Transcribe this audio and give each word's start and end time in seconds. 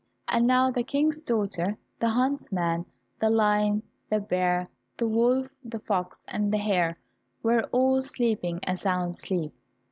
And 0.27 0.47
now 0.47 0.71
the 0.71 0.81
King's 0.81 1.21
daughter, 1.21 1.77
the 1.99 2.09
huntsman, 2.09 2.87
the 3.19 3.29
lion, 3.29 3.83
the 4.09 4.19
bear, 4.19 4.67
the 4.97 5.07
wolf, 5.07 5.47
the 5.63 5.77
fox, 5.77 6.19
and 6.27 6.51
the 6.51 6.57
hare, 6.57 6.97
were 7.43 7.65
all 7.65 8.01
sleeping 8.01 8.61
a 8.67 8.75
sound 8.75 9.15
sleep. 9.15 9.53